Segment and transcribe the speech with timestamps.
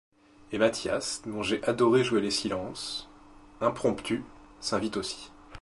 [0.51, 3.07] Et Mathias, dont j’ai adoré jouer les silences………
[3.61, 4.23] impromptus,
[4.59, 5.29] s’invite aussi.